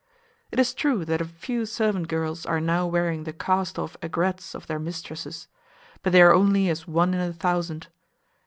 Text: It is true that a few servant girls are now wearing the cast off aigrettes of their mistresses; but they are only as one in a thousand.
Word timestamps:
It 0.51 0.57
is 0.59 0.73
true 0.73 1.05
that 1.05 1.21
a 1.21 1.25
few 1.25 1.63
servant 1.67 2.07
girls 2.07 2.43
are 2.43 2.59
now 2.59 2.87
wearing 2.87 3.23
the 3.23 3.31
cast 3.33 3.77
off 3.77 3.95
aigrettes 4.01 4.55
of 4.55 4.65
their 4.65 4.79
mistresses; 4.79 5.47
but 6.01 6.11
they 6.11 6.23
are 6.23 6.33
only 6.33 6.69
as 6.71 6.87
one 6.87 7.13
in 7.13 7.19
a 7.21 7.31
thousand. 7.31 7.85